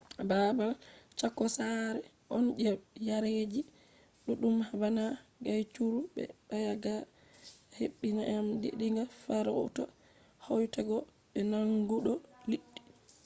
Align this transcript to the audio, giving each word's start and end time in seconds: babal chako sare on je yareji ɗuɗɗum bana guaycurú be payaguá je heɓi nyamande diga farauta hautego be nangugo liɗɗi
babal 0.29 0.71
chako 1.19 1.43
sare 1.55 1.99
on 2.35 2.43
je 2.63 2.69
yareji 3.07 3.61
ɗuɗɗum 4.25 4.55
bana 4.81 5.03
guaycurú 5.43 5.99
be 6.13 6.23
payaguá 6.47 6.95
je 7.71 7.75
heɓi 7.79 8.07
nyamande 8.17 8.67
diga 8.79 9.03
farauta 9.21 9.83
hautego 10.45 10.95
be 11.31 11.39
nangugo 11.51 11.95
liɗɗi 12.49 12.79